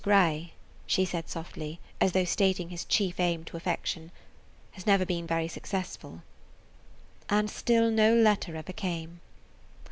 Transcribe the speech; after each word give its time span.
Grey," 0.03 0.51
she 0.87 1.05
said 1.05 1.29
softly, 1.29 1.79
as 1.99 2.11
though 2.13 2.23
stating 2.25 2.69
his 2.69 2.85
chief 2.85 3.19
aim 3.19 3.43
to 3.45 3.55
affection, 3.55 4.09
"has 4.71 4.87
never 4.87 5.05
been 5.05 5.27
very 5.27 5.47
successful." 5.47 6.23
And 7.29 7.51
still 7.51 7.91
no 7.91 8.15
letter 8.15 8.55
ever 8.55 8.73
came. 8.73 9.21